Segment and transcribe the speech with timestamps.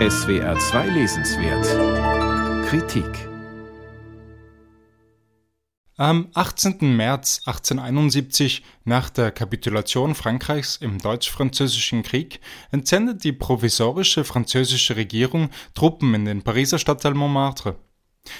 [0.00, 3.06] SWR 2 Lesenswert Kritik
[5.96, 6.96] Am 18.
[6.96, 12.40] März 1871, nach der Kapitulation Frankreichs im Deutsch-Französischen Krieg,
[12.72, 17.76] entsendet die provisorische französische Regierung Truppen in den Pariser Stadtteil Montmartre.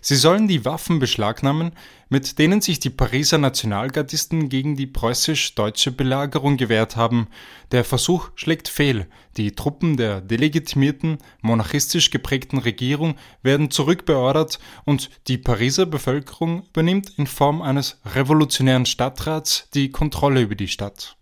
[0.00, 1.72] Sie sollen die Waffen beschlagnahmen,
[2.08, 7.28] mit denen sich die Pariser Nationalgardisten gegen die preußisch-deutsche Belagerung gewehrt haben.
[7.72, 9.06] Der Versuch schlägt fehl.
[9.36, 17.26] Die Truppen der delegitimierten, monarchistisch geprägten Regierung werden zurückbeordert und die Pariser Bevölkerung übernimmt in
[17.26, 21.16] Form eines revolutionären Stadtrats die Kontrolle über die Stadt.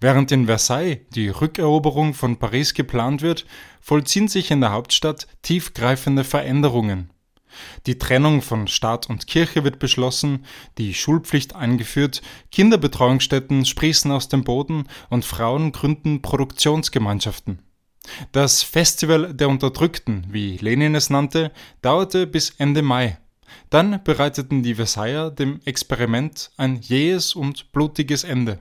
[0.00, 3.44] Während in Versailles die Rückeroberung von Paris geplant wird,
[3.82, 7.10] vollziehen sich in der Hauptstadt tiefgreifende Veränderungen.
[7.86, 10.44] Die Trennung von Staat und Kirche wird beschlossen,
[10.78, 17.60] die Schulpflicht eingeführt, Kinderbetreuungsstätten sprießen aus dem Boden und Frauen gründen Produktionsgemeinschaften.
[18.32, 23.18] Das Festival der Unterdrückten, wie Lenin es nannte, dauerte bis Ende Mai.
[23.68, 28.58] Dann bereiteten die Versailler dem Experiment ein jähes und blutiges Ende.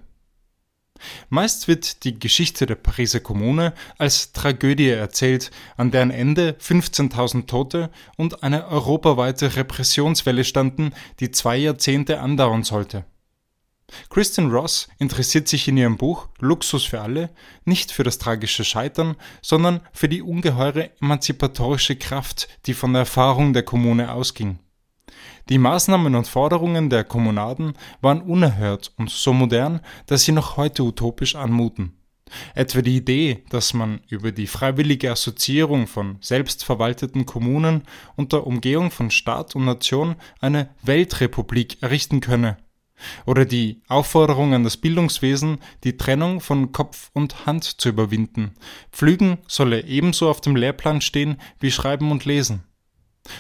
[1.30, 7.90] Meist wird die Geschichte der Pariser Kommune als Tragödie erzählt, an deren Ende 15.000 Tote
[8.18, 13.06] und eine europaweite Repressionswelle standen, die zwei Jahrzehnte andauern sollte.
[14.10, 17.30] Kristen Ross interessiert sich in ihrem Buch Luxus für alle
[17.66, 23.54] nicht für das tragische Scheitern, sondern für die ungeheure emanzipatorische Kraft, die von der Erfahrung
[23.54, 24.60] der Kommune ausging.
[25.50, 30.84] Die Maßnahmen und Forderungen der Kommunaden waren unerhört und so modern, dass sie noch heute
[30.84, 31.94] utopisch anmuten.
[32.54, 37.84] Etwa die Idee, dass man über die freiwillige Assoziierung von selbstverwalteten Kommunen
[38.16, 42.58] unter Umgehung von Staat und Nation eine Weltrepublik errichten könne.
[43.26, 48.56] Oder die Aufforderung an das Bildungswesen, die Trennung von Kopf und Hand zu überwinden.
[48.92, 52.64] Pflügen solle ebenso auf dem Lehrplan stehen wie Schreiben und Lesen.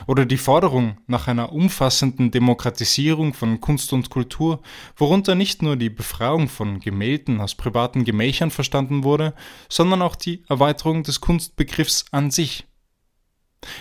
[0.08, 4.62] Oder die Forderung nach einer umfassenden Demokratisierung von Kunst und Kultur,
[4.95, 9.34] worunter nicht nur die Befreiung von Gemälden aus privaten Gemächern verstanden wurde,
[9.69, 12.66] sondern auch die Erweiterung des Kunstbegriffs an sich.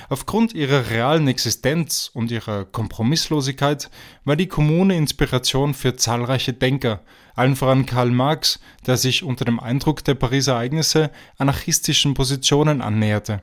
[0.09, 3.91] Aufgrund ihrer realen Existenz und ihrer Kompromisslosigkeit
[4.25, 7.03] war die Kommune Inspiration für zahlreiche Denker,
[7.35, 13.43] allen voran Karl Marx, der sich unter dem Eindruck der Pariser Ereignisse anarchistischen Positionen annäherte.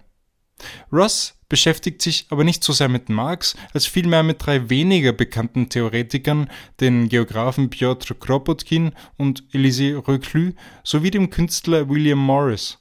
[0.91, 5.69] Ross beschäftigt sich aber nicht so sehr mit Marx, als vielmehr mit drei weniger bekannten
[5.69, 6.49] Theoretikern,
[6.79, 12.79] den Geographen Piotr Kropotkin und Élisée Reclus sowie dem Künstler William Morris.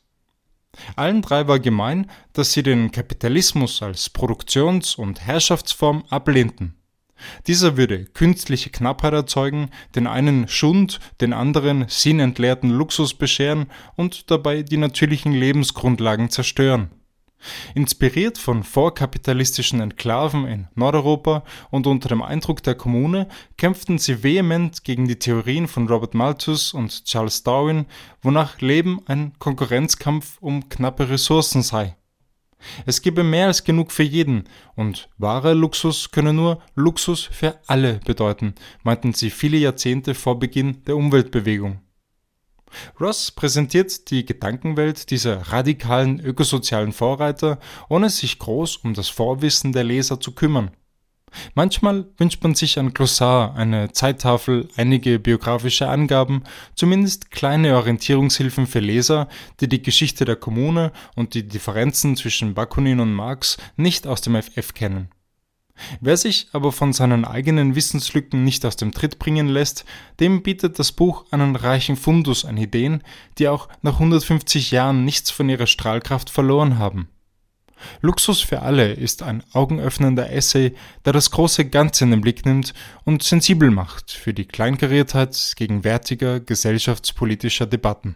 [0.96, 6.74] Allen drei war gemein, dass sie den Kapitalismus als Produktions- und Herrschaftsform ablehnten.
[7.46, 14.62] Dieser würde künstliche Knappheit erzeugen, den einen Schund, den anderen sinnentleerten Luxus bescheren und dabei
[14.62, 16.90] die natürlichen Lebensgrundlagen zerstören.
[17.74, 24.84] Inspiriert von vorkapitalistischen Enklaven in Nordeuropa und unter dem Eindruck der Kommune kämpften sie vehement
[24.84, 27.86] gegen die Theorien von Robert Malthus und Charles Darwin,
[28.22, 31.96] wonach Leben ein Konkurrenzkampf um knappe Ressourcen sei.
[32.86, 34.44] Es gebe mehr als genug für jeden
[34.74, 40.82] und wahrer Luxus könne nur Luxus für alle bedeuten, meinten sie viele Jahrzehnte vor Beginn
[40.84, 41.83] der Umweltbewegung.
[43.00, 47.58] Ross präsentiert die Gedankenwelt dieser radikalen ökosozialen Vorreiter,
[47.88, 50.70] ohne sich groß um das Vorwissen der Leser zu kümmern.
[51.54, 56.44] Manchmal wünscht man sich ein Glossar, eine Zeittafel, einige biografische Angaben,
[56.74, 59.28] zumindest kleine Orientierungshilfen für Leser,
[59.60, 64.40] die die Geschichte der Kommune und die Differenzen zwischen Bakunin und Marx nicht aus dem
[64.40, 65.08] FF kennen.
[66.00, 69.84] Wer sich aber von seinen eigenen Wissenslücken nicht aus dem Tritt bringen lässt,
[70.20, 73.02] dem bietet das Buch einen reichen Fundus an Ideen,
[73.38, 77.08] die auch nach 150 Jahren nichts von ihrer Strahlkraft verloren haben.
[78.00, 80.74] Luxus für alle ist ein augenöffnender Essay,
[81.04, 82.72] der das große Ganze in den Blick nimmt
[83.04, 88.12] und sensibel macht für die Kleinkariertheit gegenwärtiger gesellschaftspolitischer Debatten.